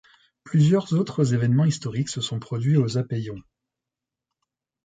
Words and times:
Plusieurs 0.43 0.93
autres 0.93 1.35
événements 1.35 1.65
historiques 1.65 2.09
se 2.09 2.21
sont 2.21 2.39
produits 2.39 2.75
au 2.75 2.87
Zappéion. 2.87 3.37